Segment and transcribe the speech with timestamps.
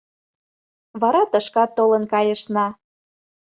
[1.01, 2.67] Вара тышкат толын кайышна.